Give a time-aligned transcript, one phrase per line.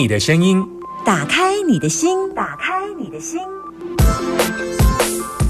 [0.00, 0.66] 你的声音，
[1.04, 3.38] 打开你的心，打开你的心，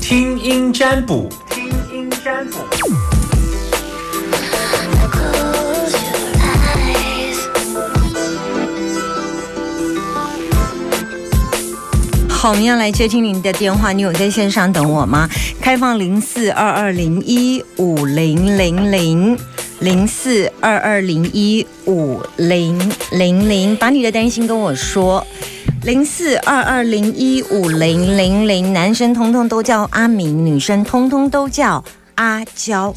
[0.01, 2.59] 听音占卜，听音占卜。
[12.29, 15.29] 好，我们要来接听您的电话，你有在线上等我吗？
[15.61, 19.39] 开放零四二二零一五零零零
[19.81, 22.79] 零四二二零一五零
[23.13, 25.27] 零零，把你的担心跟我说。
[25.85, 31.83] 零四二二零一五零零零，男生通通都叫阿明，女生通通都叫
[32.17, 32.95] 阿娇。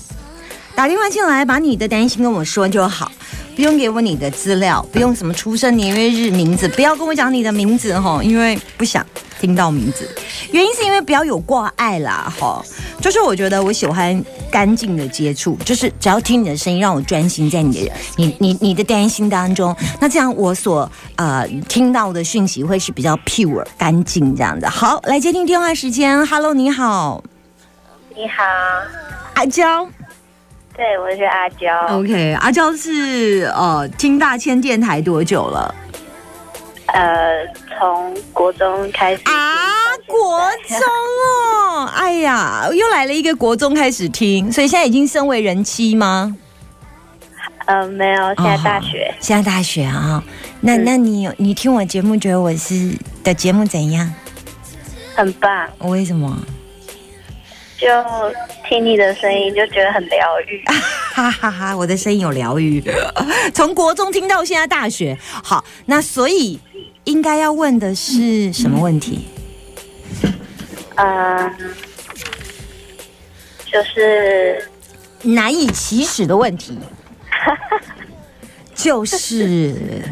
[0.76, 3.10] 打电话进来，把你的担心跟我说就好，
[3.56, 9.06] 不用给我你的资料，不用什么出生年月日名字，不要跟我讲你的名字哈，因为不想
[9.40, 10.06] 听到名字。
[10.52, 12.62] 原因是因为不要有挂碍啦哈，
[13.04, 24.70] 就是我觉得我喜欢干净的接触，就是只要听你的声音，让我专心在你的你你你的担心当中，那这样我所呃听到的讯息会是比较 pure 干净这样的。
[24.70, 27.22] 好，来接听电话时间，Hello，你好，
[28.16, 28.42] 你好，
[29.34, 29.86] 阿娇。
[30.74, 31.98] 对，我是阿娇。
[31.98, 35.76] OK，阿娇是呃听大千电台多久了？
[36.88, 37.46] 呃，
[37.78, 40.80] 从国中开始啊，国中
[41.72, 46.36] 哦，哎呀，又来了一个国中开始听，所以现在已经升为人妻吗？
[47.66, 49.16] 呃，没有，现在大学哦。
[49.20, 50.24] 现在大学啊、
[50.62, 52.92] 那嗯那你有你听我节目，觉得我是
[53.24, 54.14] 的节目怎样？
[55.16, 56.38] 很棒，为什么？
[57.78, 57.88] 就
[58.68, 60.64] 听你的声音就觉得很疗愈。
[61.14, 62.84] 哈哈哈，我的声音有疗愈，
[63.54, 65.18] 从国中听到现在大学。
[65.44, 66.60] 好，那所以
[67.06, 69.28] 应该要问的是什么问题？
[69.38, 69.43] 嗯，
[73.66, 74.70] 就是
[75.24, 76.78] 难以启齿的问题，
[78.76, 80.04] 就是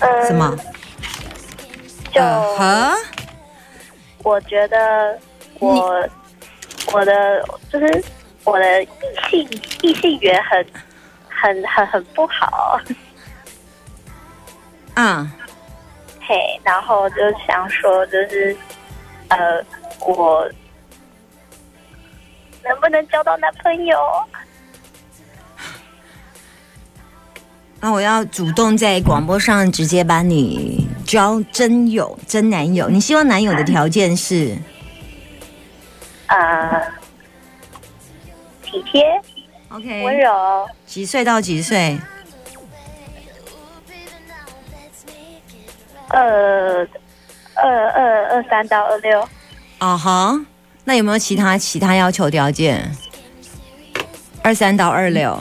[0.00, 0.56] 呃什么？
[2.12, 2.22] 就
[4.22, 5.18] 我觉得
[5.60, 6.08] 我
[6.92, 8.04] 我的就是
[8.44, 8.88] 我的异
[9.30, 9.48] 性
[9.82, 10.66] 异性缘很
[11.28, 12.80] 很很很不好，
[14.94, 15.30] 嗯，
[16.20, 17.16] 嘿，然后就
[17.46, 18.56] 想说就是
[19.28, 19.64] 呃
[20.00, 20.48] 我
[22.62, 23.98] 能不能交到男朋友？
[27.80, 32.88] 那我要主动在广播上直接把你交真友、真男友。
[32.88, 34.56] 你希望男友的条件是？
[36.28, 36.82] 呃，
[38.62, 39.04] 体贴、
[39.68, 41.98] OK，温柔，几岁到几岁？
[46.08, 46.88] 二
[47.56, 49.20] 二二二三到二六，
[49.78, 50.40] 啊哈，
[50.84, 52.90] 那有没有其他其他要求条件？
[54.42, 55.36] 二三到二六，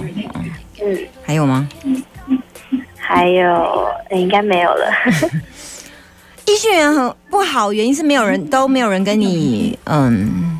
[0.81, 1.67] 嗯，还有吗？
[2.97, 3.53] 还有
[4.09, 4.91] 呃应该没有了。
[6.47, 10.59] 异性缘很不好，原因是没有人都没有人跟你，嗯，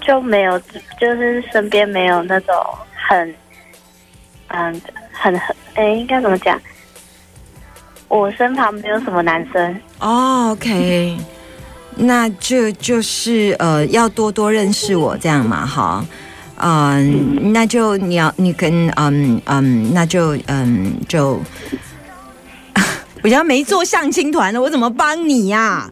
[0.00, 0.58] 就没有，
[1.00, 2.54] 就是身边没有那种
[3.08, 3.34] 很，
[4.48, 6.60] 嗯，很很，哎，应该怎么讲？
[8.16, 11.18] 我身旁没有什么男生，哦，OK，
[11.96, 16.04] 那就就是呃，要多多认识我这样嘛，哈，
[16.58, 21.40] 嗯、那就你要你跟嗯嗯，那就嗯就，
[23.24, 25.90] 我要没做相亲团的，我怎么帮你呀、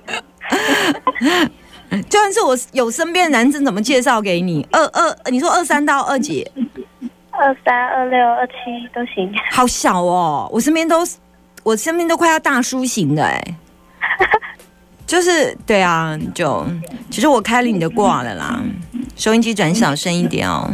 [2.09, 4.65] 就算是我有身边的男生，怎么介绍给你？
[4.71, 6.49] 二二，你说二三到二几，
[7.33, 8.53] 二三、二六、二七
[8.95, 9.29] 都行。
[9.51, 11.05] 好小哦，我身边都
[11.63, 13.43] 我身边都快要大叔型的哎，
[15.07, 16.67] 就是对啊，就
[17.11, 18.61] 其实我开了你的挂了啦，
[19.17, 20.73] 收音机转小声一点哦。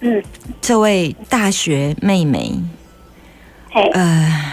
[0.00, 0.22] 嗯，
[0.60, 2.52] 这位大学妹妹，
[3.70, 4.52] 嘿，呃，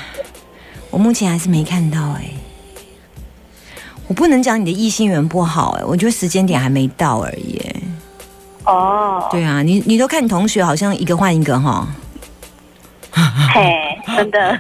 [0.92, 2.32] 我目前还是没看到哎，
[4.08, 7.76] 我不能讲你的异性缘不好哎，我觉得时间点还没到而已哎。
[8.66, 11.88] 哦，对啊，你你都看你同学好像一个换一个哈，
[13.54, 14.60] 嘿，真的，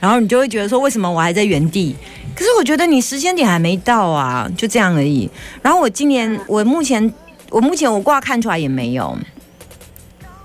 [0.00, 1.96] 然后你就会觉得说，为什么我还在原地？
[2.34, 5.28] 可是我觉得你时间点还没到啊，就这样而已。
[5.60, 7.12] 然后我今年，我目前，
[7.50, 9.16] 我目前我挂看出来也没有，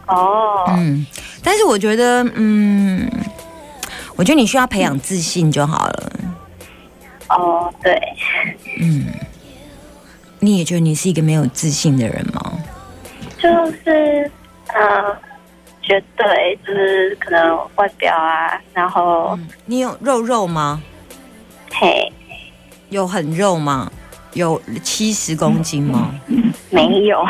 [0.08, 1.06] 哦，嗯，
[1.44, 3.08] 但是我觉得，嗯，
[4.16, 6.12] 我觉得你需要培养自信就好了。
[7.30, 8.00] 哦，对，
[8.80, 9.06] 嗯
[10.40, 12.54] 你也觉得你是一个没有自信的人吗？
[13.38, 13.50] 就
[13.84, 14.30] 是，
[14.68, 15.18] 呃，
[15.84, 20.82] 绝对就是可能外表啊，然后，嗯，你有肉肉吗？
[21.72, 22.12] 嘿，
[22.90, 23.92] 有很肉吗？
[24.34, 26.16] 有七十公斤吗？
[26.72, 27.24] 没有，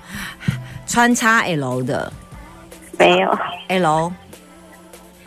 [0.86, 2.12] 穿叉 L 的
[2.98, 3.38] 没有
[3.68, 4.12] ，L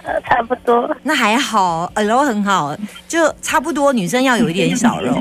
[0.03, 0.95] 呃，差不多。
[1.03, 2.75] 那还好，耳朵很好，
[3.07, 3.93] 就差不多。
[3.93, 5.15] 女生要有一点小肉，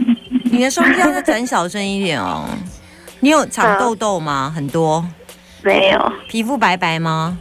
[0.44, 2.46] 你的声音要再转小声一点哦。
[3.20, 4.52] 你有长痘痘吗？
[4.54, 5.04] 很多。
[5.66, 6.12] 没有。
[6.28, 7.36] 皮肤白白吗？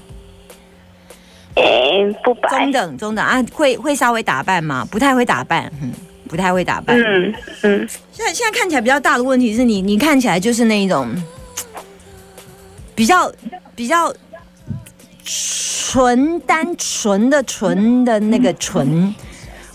[1.56, 2.50] 诶，不白。
[2.50, 3.42] 中等，中等啊。
[3.54, 4.86] 会会稍微打扮吗？
[4.92, 5.94] 不太会打扮，嗯，
[6.27, 7.00] 不太会打扮。
[7.00, 7.88] 嗯嗯。
[8.12, 11.16] 现在现在看起来比较大的问题是你，你看起来就是那一种
[12.95, 13.31] 比较
[13.75, 14.13] 比较。
[15.88, 19.16] 纯单纯的纯的那个纯，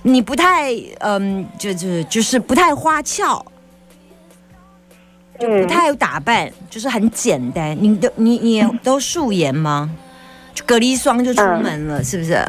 [0.02, 3.42] 你不太嗯，就就就是不太花俏，
[5.40, 7.76] 就不太有打扮，就是很简单。
[7.80, 9.90] 你都你你都素颜吗？
[10.54, 12.44] 就隔离霜就出门了，是不是？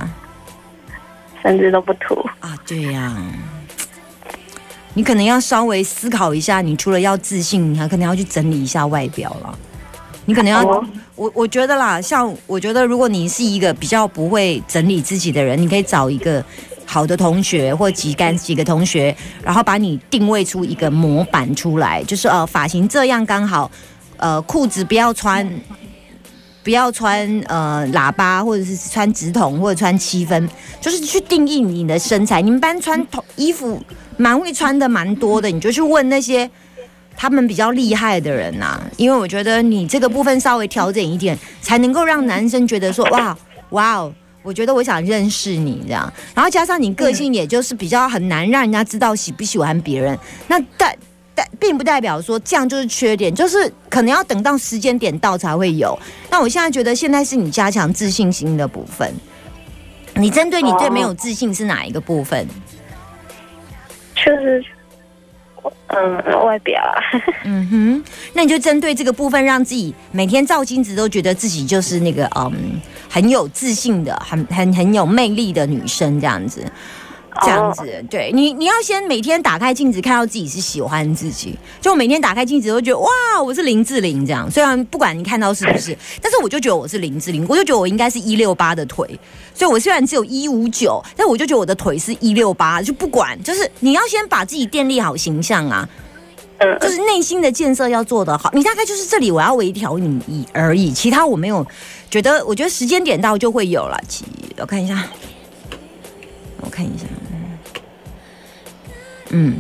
[1.42, 2.56] 甚至都不涂啊？
[2.68, 3.16] 对呀，
[4.94, 9.58] 你可能要稍微思考一下，你除了要自信，你还可能要去整理一下外表了。
[10.26, 10.64] 你可能要
[11.16, 16.44] 我我觉得啦，像我觉得，如果你是一个比较不会整理自己的人，你可以找一个
[16.92, 23.72] 好的同学或几干几个同学，然后把你定位出一个模板出来，就是呃发型这样刚好，
[24.18, 25.50] 呃裤子不要穿
[26.62, 30.50] 不要穿呃喇叭，或者是穿直筒或者穿七分，
[30.82, 32.42] 就是去定义你的身材。
[32.42, 33.82] 你们班穿同衣服
[34.18, 36.52] 蛮会穿的蛮多的，你就去问那些。
[37.14, 43.38] 他们比较厉害的人呐，因为我觉得你这个部分稍微调整一点，才能够让男生觉得说哇
[43.72, 44.12] 哇哦，
[44.44, 46.12] 我觉得我想认识你这样。
[46.34, 50.18] 然后加上你个性，也就是比较很难让人家知道喜不喜欢别人。
[50.48, 50.98] 那代
[51.34, 55.98] 代并不代表说这样就是缺点，就是可能要等到时间点到才会有。
[56.30, 59.14] 那我现在觉得现在是你加强自信心的部分。
[60.16, 62.48] 你针对你最没有自信是哪一个部分？
[64.16, 64.64] 就是。
[65.94, 66.96] 嗯，外表啊，
[67.44, 68.04] 嗯哼，
[68.34, 76.64] 那你就针对这个部分，让自己每天照镜子都觉得自己就是那个嗯很有自信的、很很很有魅力的女生这样子。
[77.44, 81.58] 这样子，对你，你要先每天打开镜子，看到自己是喜欢自己。
[81.80, 83.10] 就每天打开镜子，都觉得哇，
[83.42, 84.52] 我是林志玲这样。
[84.52, 89.08] 虽然不管你看到是不是， 但是我就觉得我是林志玲，我就觉得我应该是一六八的腿。
[89.56, 92.82] 所以我虽然只有一五九，但我就觉得我的腿是一六八。
[92.82, 95.88] 就不管，就是你要先把自己建立好形象啊，
[96.58, 98.52] 嗯，就是内心的建设要做得好。
[98.54, 101.66] 你大概就是这里我要微调你而已，其他我没有
[102.12, 102.46] 觉得。
[102.46, 103.98] 我觉得时间点到就会有了。
[104.58, 105.08] 我看一下，
[106.60, 107.06] 我看一下。
[109.30, 109.56] 嗯，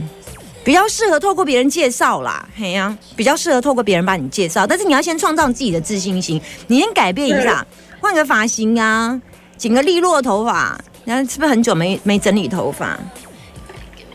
[0.63, 7.65] 比较适合透过别人介绍啦，嘿呀，比较适合透过别人帮你介绍，但是你要先创造自己的自信心，你先改变一下，
[8.01, 9.19] 换个发型啊，
[9.56, 13.00] 剪个利落的头发，然后是不是很久没没整理头发？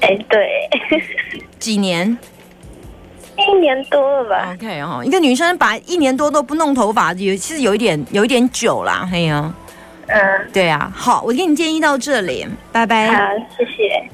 [0.00, 0.68] 哎，对，
[1.58, 2.16] 几年？
[3.38, 9.52] 一年多了吧？OK 哦，一个女生把一年多都不弄头发，有其实有一点有一点久啦，嘿呀，
[10.06, 10.20] 嗯，
[10.52, 13.18] 对啊，好，我给你建议到这里，拜拜，好，
[13.56, 14.08] 谢谢。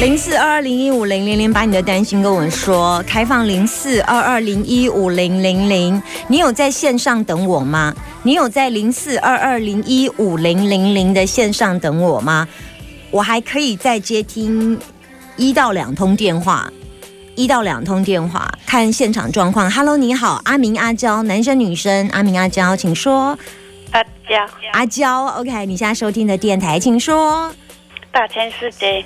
[0.00, 3.02] 零四二二零一五零零零，把你的担心跟我说。
[3.06, 7.94] 开放零四二二零一五零零零，你有在线上等我吗？
[8.22, 12.46] 你有在零四二二零一五零零零的线上等我吗？
[13.10, 14.78] 我还可以再接听
[15.36, 16.72] 一到两通电话，
[17.34, 19.68] 一到两通电话，看现场状况。
[19.68, 22.08] Hello，你好，阿明阿娇，男生女生？
[22.10, 23.36] 阿明阿娇，请说。
[23.90, 27.52] 阿娇，阿娇，OK，你现在收听的电台，请说。
[28.12, 29.04] 大千世界，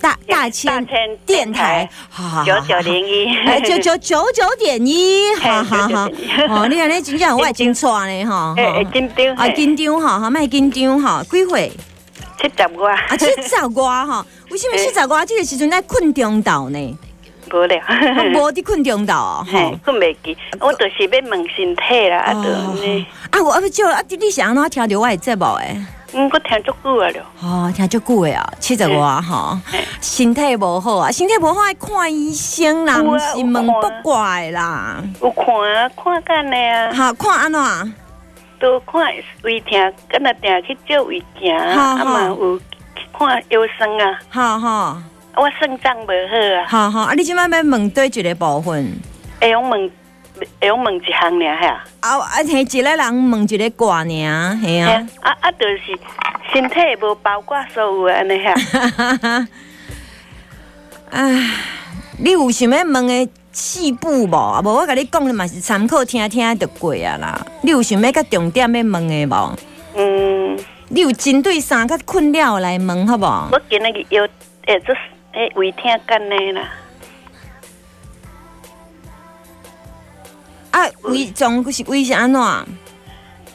[0.00, 0.86] 大大千
[1.26, 1.88] 电台，
[2.46, 3.26] 九九零一，
[3.64, 6.08] 九九九九点一，好好好，
[6.48, 11.72] 哦，你看你真正我也真错呢，哈，哎，紧张，啊，紧张哈，哈，卖紧张哈，几岁？
[12.40, 16.98] 七十外，啊，七十外哈，为什么七十外这个时阵在困中岛呢？
[17.50, 17.74] 无了，
[18.34, 22.32] 无 伫困中岛，哈，困袂记，我就是要问身体啦，啊，
[23.32, 25.76] 啊，我啊不就啊，你是安怎听着我的节目诶？
[26.12, 27.26] 嗯，我听足久啊了。
[27.42, 29.60] 哦，听足久诶啊，七十外哈，
[30.00, 35.02] 身体无好啊，身体无好爱看医生啦，毋是问不怪啦。
[35.20, 36.92] 有看啊，看干的啊。
[36.92, 37.94] 哈看安怎？
[38.60, 42.58] 都看胃疼，跟那定去照胃镜，啊嘛有
[43.16, 44.18] 看腰酸啊。
[44.28, 45.02] 好好。
[45.36, 46.64] 我肾脏不好啊。
[46.68, 48.92] 好好，啊，你今晚要问对一个部分？
[49.40, 49.90] 会用问，
[50.38, 51.70] 会用问一项尔吓。
[52.00, 55.06] 啊，啊，系一个人问一个卦尔，系啊。
[55.22, 55.98] 啊啊，就是
[56.52, 58.54] 身体无包括所有安尼吓。
[61.10, 61.50] 唉，
[62.18, 64.36] 你有想要问的细部无？
[64.36, 67.44] 啊，无我甲你讲的嘛是参考听听就过啊啦。
[67.62, 69.56] 你有想要甲重点要问的无？
[69.96, 70.56] 嗯。
[70.94, 73.26] 你有针对三个困扰来问好不？
[73.26, 74.22] 我今日有
[74.66, 74.94] 诶，这。
[75.32, 76.70] 诶，胃疼干呢啦？
[80.70, 82.40] 啊，胃肿是胃是安怎？
[82.40, 82.68] 嗯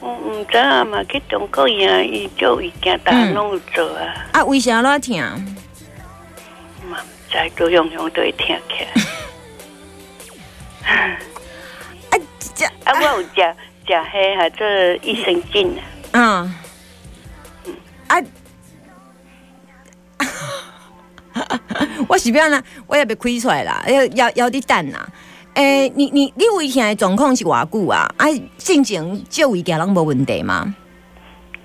[0.02, 4.26] 嗯，唔知啊嘛，去中国呀，伊做胃镜，大家拢有做啊。
[4.32, 5.16] 啊，为啥那疼？
[6.90, 8.90] 嘛，唔知都样样都会听起来。
[12.10, 12.18] 啊，
[12.54, 13.28] 这啊，我有食
[13.86, 14.66] 食迄哈做
[15.02, 15.80] 益生菌啊。
[16.12, 16.54] 嗯，
[18.10, 18.20] 啊，
[22.08, 25.08] 我是要呢，我也被开出来啦，要要要啲蛋啦。
[25.54, 28.12] 诶、你你你胃疼的状况是偌久啊？
[28.16, 28.26] 啊，
[28.56, 30.74] 进前就胃疼拢无问题吗？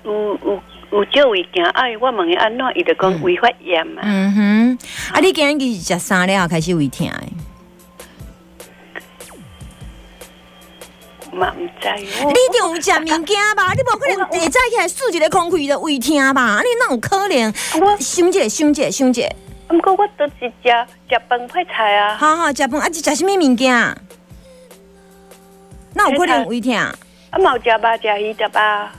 [0.04, 0.62] 有有
[0.92, 4.02] 有做胃镜，哎，我问伊安怎，伊就讲胃发炎嘛。
[4.04, 4.78] 嗯哼，
[5.12, 7.22] 啊，你今日是食三了开始胃疼的？
[11.36, 11.88] 嘛唔知。
[11.94, 13.72] 你一定有食物件吧？
[13.74, 16.42] 你无可能下早起来竖一个空气的胃疼吧？
[16.42, 17.54] 啊，你哪有可能？
[17.80, 19.36] 我想一个，想一个，想一个。
[19.68, 20.70] 毋过我都是食
[21.08, 22.16] 食饭配菜啊。
[22.16, 23.96] 好好，食饭啊，是食什么物件？
[25.94, 26.74] 那有可能胃疼？
[26.74, 26.94] 啊，
[27.38, 28.92] 嘛有食肉食鱼食吧。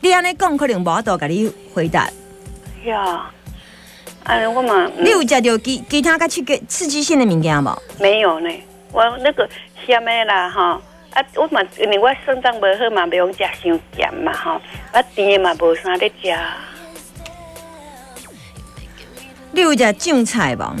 [0.00, 2.08] 你安尼讲，可能无法度甲你回答。
[2.84, 3.30] 呀，
[4.24, 7.82] 哎，我嘛你有食到其其他较刺激刺激性的物件无？
[7.98, 8.50] 没有呢，
[8.92, 9.48] 我那个
[9.86, 10.80] 咸的啦哈。
[11.16, 14.60] 啊，我嘛因为我肾脏无好嘛，袂用食伤咸嘛吼。
[14.92, 16.28] 啊，甜的嘛无啥咧食。
[19.52, 20.76] 你有食酱菜无？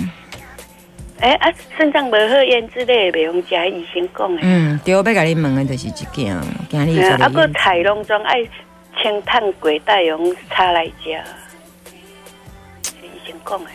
[1.20, 4.40] 诶、啊，肾脏无好腌制类袂用食，医生讲的。
[4.42, 6.38] 嗯，对，我要甲你问的就是这件，
[6.68, 8.46] 今日啊，啊，做个菜拢总爱
[9.00, 11.18] 清碳水带用炒来食，
[12.84, 13.70] 是医生讲的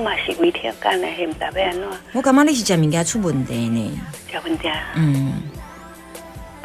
[0.00, 4.00] 嘛是胃疼干的，迄毋知要安怎我感觉你是食物件出问题呢。
[4.30, 4.76] 食问题啊。
[4.94, 5.32] 嗯，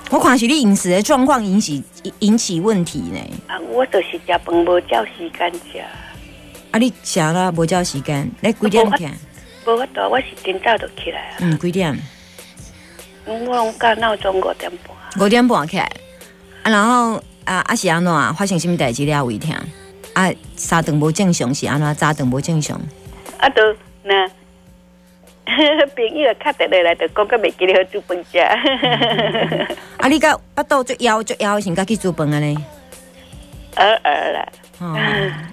[0.09, 1.83] 我看是你饮食的状况引起
[2.19, 3.19] 引起问题呢。
[3.47, 5.79] 啊，我就是食饭无照时间食，
[6.71, 9.11] 啊，你食了无照时间，来几点起来？
[9.65, 11.35] 无法度，我是真早就起来啊。
[11.39, 11.97] 嗯，几点？
[13.25, 15.25] 嗯我拢到闹钟五点半。
[15.25, 15.83] 五点半起来，
[16.63, 18.33] 啊，然后啊啊是安怎啊？
[18.37, 19.55] 发生什么代志了胃疼？
[20.13, 21.95] 啊，三顿无正常是安怎？
[21.95, 22.79] 早顿无正常？
[23.43, 23.61] 啊，都
[24.03, 24.25] 那
[25.93, 28.39] 朋友敲电话来，就讲个袂记得好煮饭食。
[29.99, 32.55] 啊，你甲巴肚最枵最枵，先甲去煮饭啊呢？
[33.75, 34.47] 偶尔啦，
[34.79, 34.95] 哦，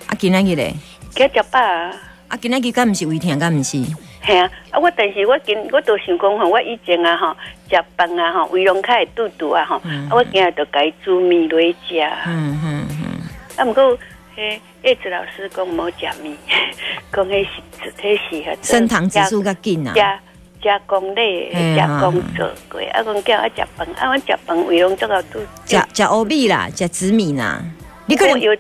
[0.07, 0.73] 啊，今仔日咧，
[1.17, 1.91] 去食饱啊。
[2.29, 3.83] 啊，今仔日敢毋是胃疼，敢毋是？
[3.83, 7.37] 系啊，啊我但是我今我都想讲吼，我以前啊吼
[7.69, 11.99] 食饭啊吼，胃拢较会肚肚啊吼，嗯啊我今日就改煮面来食。
[12.27, 13.21] 嗯，嗯嗯
[13.57, 13.99] 啊，毋过
[14.41, 16.35] 迄叶子老师讲毋好食面，
[17.13, 19.93] 讲迄是迄是迄升糖指数较紧啊。
[19.95, 20.19] 加
[20.63, 25.41] 加工类嘿加工做过，啊讲叫我食饭，啊我食饭胃拢足够肚。
[25.67, 27.63] 食食黑米啦，食紫米啦，
[28.07, 28.53] 你可能有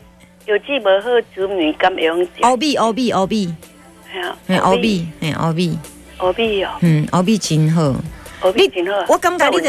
[0.47, 2.31] 有剂无好紫米，敢会用食？
[2.43, 3.55] 黑米黑米黑米，
[4.13, 4.37] 系啊，
[4.77, 5.79] 米嘿黑米，
[6.19, 7.95] 黑米哦，嗯黑米真好。
[8.41, 9.05] 黑米真好。
[9.09, 9.65] 我感觉你就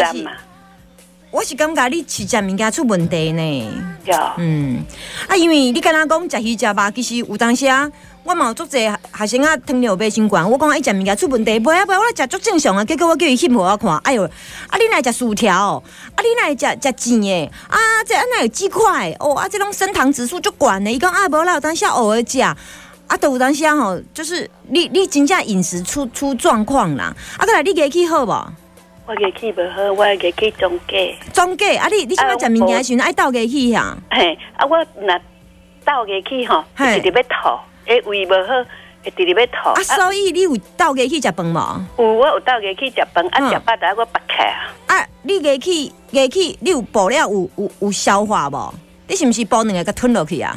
[1.31, 3.71] 我是感觉你是食物件出问题呢。
[4.03, 4.13] 有。
[4.37, 4.83] 嗯，
[5.29, 7.89] 啊，因为你敢若讲食鱼食肉，其实有当时啊，
[8.25, 8.79] 我嘛有足济
[9.13, 14.25] 学生啊糖尿病新冠，我讲伊食物件出问题，袂啊袂，我来食足正常啊，结果我叫伊翕互我看，哎哟，
[14.67, 15.81] 啊你来食薯条，
[16.15, 22.41] 啊你来食食煎的，啊这安那有鸡块，哦啊这种升糖指数足悬的，伊讲啊无啦，有当时偶尔食。
[22.41, 27.13] 啊，都有当时啊吼，就是你你真正饮食出出状况啦。
[27.35, 28.53] 啊，过来你牙齿好无？
[29.05, 30.97] 我牙齿无好，我牙齿中假。
[31.33, 33.97] 中假啊，你你想要食物件的时阵爱倒牙齿呀？
[34.09, 35.19] 嘿，啊，我若
[35.83, 38.53] 倒牙齿吼，嘿一直要吐，诶，胃无好，
[39.03, 39.69] 会直直要吐。
[39.69, 41.85] 啊，所以你有倒牙齿食饭无？
[41.97, 44.73] 有我有倒牙齿食饭，啊，嗯食饱就我拔开啊。
[44.87, 48.73] 啊，你牙齿牙齿你有补了有有有消化无？
[49.07, 50.55] 你是毋是补两个甲吞落去啊？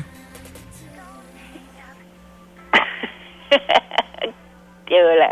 [5.02, 5.28] 对啦，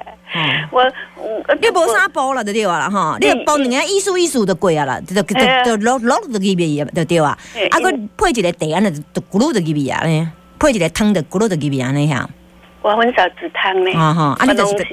[0.71, 0.83] 我
[1.17, 3.17] 我你无啥补啦，就对啊啦吼。
[3.19, 7.37] 你补两个意思意思就过啊啦，就就就落落就入去啊，就对啊。
[7.71, 12.25] 啊，佮配一个茶安尼就咕噜就入去啊呢，配一个汤就咕噜就入去安尼遐。
[12.83, 13.93] 我很少煮汤呢。
[13.93, 14.87] 啊吼，啊你就是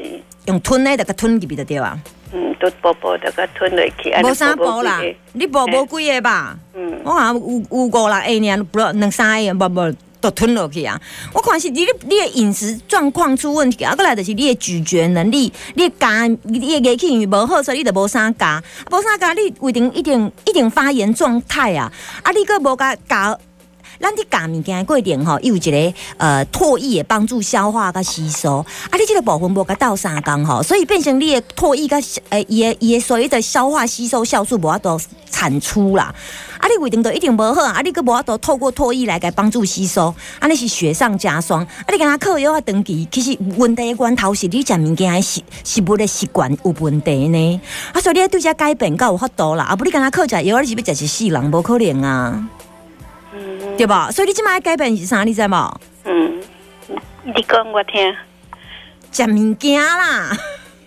[0.45, 1.97] 用吞的，就甲吞入去就对啊。
[2.31, 4.13] 嗯，都薄薄的个吞落去。
[4.21, 6.55] 无啥补啦薄薄的，你补无几个吧？
[6.75, 10.99] 嗯，我看有有五六个尔，不两三个，无无都吞落去啊！
[11.33, 18.61] 我看是你的你的饮食状况出问题，啊，过来就是你的咀嚼能力，你的牙你的牙齿因为无好，所以你就无啥咬，
[18.91, 21.91] 无啥咬，你胃定一定一定发炎状态啊！
[22.23, 23.39] 啊，你个无甲咬，
[23.99, 28.57] 咱伫夹物件的过程吼，伊有一个呃唾液也帮助消化甲吸收，
[28.89, 36.13] 啊，你这个部分无甲倒三工吼，所以变成你的唾液甲诶伊的伊的所谓的消化吸收酵素无法度产出啦。
[36.59, 37.81] 啊，你胃肠道一定无好啊！
[37.81, 41.61] 你佫无法度透过唾液来甲帮助吸收，啊，你是雪上加霜。
[41.63, 47.61] 啊，你跟他靠药啊，长期其实问题的源头是你食物件的习食物的习惯有问题呢。
[47.93, 49.65] 啊，所以你要对这改变，够有法度啦。
[49.65, 52.47] 啊，不你跟他靠食药，你是要食是死人，无可能啊。
[53.79, 54.11] 嗯对吧？
[54.11, 55.23] 所以你即摆改变是啥？
[55.23, 55.81] 你知无？
[56.03, 56.41] 嗯，
[57.23, 58.13] 你讲我听，
[59.09, 60.31] 食物件啦，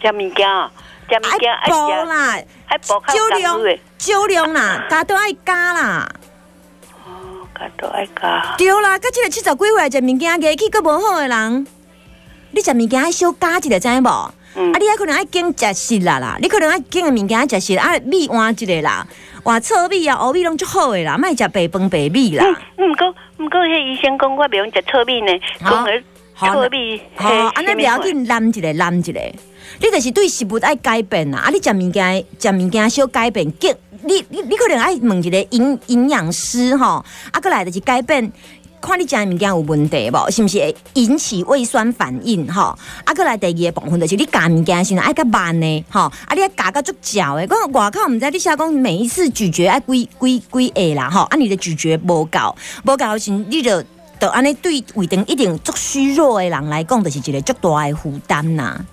[0.02, 0.46] 食物件，
[1.08, 1.74] 食物件爱补
[2.10, 6.06] 啦，爱补较少量少量啦，加都爱加啦。
[7.06, 11.66] 哦，加都爱加，对啦，甲即个七十几岁食物件牙齿佫无好的人，
[12.50, 14.34] 你食物件爱小加一个知无？
[14.54, 19.06] 嗯啊，你还可能爱拣食食啦啦，你可能爱拣的物件爱食食，啊米换一个啦，
[19.42, 22.44] 换糙米啊、乌米拢足好诶啦，莫食白饭白米啦。
[22.76, 25.90] 嗯，毋过毋过，迄医生讲我袂用食糙米呢，讲个
[26.34, 29.20] 好糙米，吼，安尼袂要紧，揽一个揽一个，
[29.80, 31.38] 你就是对食物爱改变啦。
[31.38, 38.30] 啊，你食物件食物件小改变，结你你你可能爱问一个营营养师吼，啊，过来就是改变。
[38.82, 40.30] 看你食的物件有问题无？
[40.30, 42.46] 是毋是会引起胃酸反应？
[42.52, 47.46] 吼，啊，过来第二个部分就是你夹物件的时候爱较慢的，吼，啊，你爱夹到足嚼的。
[47.46, 53.82] 讲外口毋知你写讲每一次咀嚼爱几几几下啦，吼，啊，你的咀嚼无够，无够的时你就
[54.20, 58.84] 就安尼对胃肠一定足虚弱的人来讲，就是一个足大的负担呐。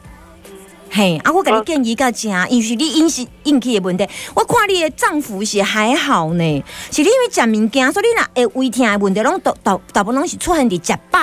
[0.92, 11.20] 嘿，啊，我给你建议到遮，因为你饮食引起的问题，我看你的丈夫是还好呢，是你因为食物件，所以你若会胃疼的问题，拢大大大部分拢是出现伫食饱，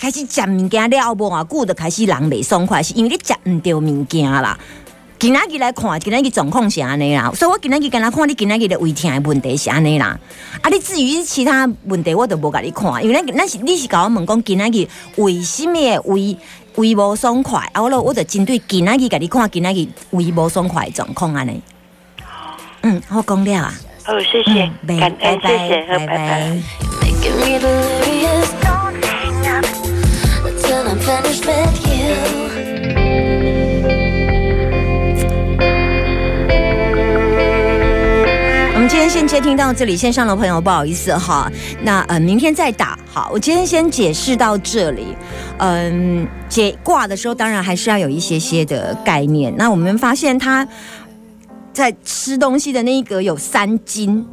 [0.00, 4.58] 开始食物件了无偌，久就开始人袂爽快，是因为你食毋着物件啦。
[5.20, 10.18] 今仔日来看，今仔日状况是安尼啦，所以我今仔日跟他看你今仔日的胃疼的问题是安尼啦。
[10.62, 16.34] 啊，你至于其他问题，我都无甲你看，因为咱咱是你是甲我问讲今仔日为什么的胃
[16.76, 21.60] 胃无爽快，啊，我咯我就针对今仔日甲你看今仔日胃无爽快的状况安尼。
[22.80, 23.74] 嗯，我讲了啊，
[24.04, 26.28] 好，谢谢嗯，，拜感恩，拜拜谢谢，好，拜拜拜
[32.46, 32.49] 拜。。
[38.90, 41.48] 今天先接听到这里，线上的朋友不好意思哈，
[41.84, 42.98] 那呃明天再打。
[43.08, 45.16] 好，我今天先解释到这里。
[45.58, 49.54] 嗯，解卦的时候当然还是要有一些些的概念。
[49.56, 50.66] 那我们发现他
[51.72, 54.26] 在吃东西的那一格有三斤，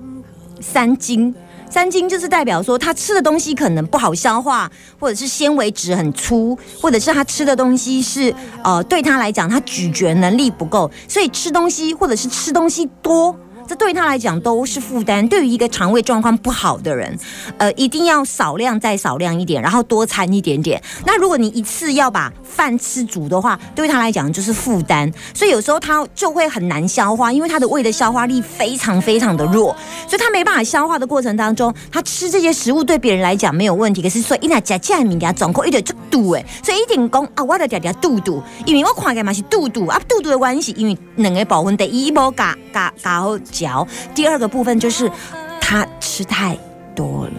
[0.59, 1.35] 三斤。
[1.69, 13.37] 三斤就是代表说他吃的东西可能不好消化，或者是纤维质很粗，或者是他吃的东西是呃对他来讲他咀嚼能力不够，所以吃东西或者是吃东西多。
[13.67, 15.27] 这对他来讲都是负担。
[15.27, 17.17] 对于一个肠胃状况不好的人，
[17.57, 20.81] 呃，一定要少量再少量一点，然后多餐一点点。
[21.05, 29.75] 那如果你一次要把饭吃足的话，对他来讲就是负担，所以有时候他就会很难消化，因为他的胃的消化力非常非常的弱，
[30.07, 45.11] 所以他没办法消化的过程当中，他吃这些食物对别人来讲没有问题，可是所以一拿加加物件总共一点就肚诶，所以一定讲啊，我的条条肚肚，因为我看起来嘛是肚肚啊，肚肚的关系，因为两个部分，第一无加加加好嚼；第二个部分就是
[45.59, 46.57] 他吃太
[46.95, 47.33] 多了。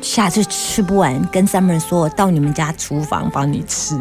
[0.00, 3.96] 下次吃不完，跟 Summer 说到你们家厨房帮你吃。